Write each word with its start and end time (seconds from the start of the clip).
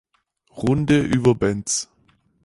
Runde 0.57 0.99
über 1.01 1.35
Bentz. 1.35 1.87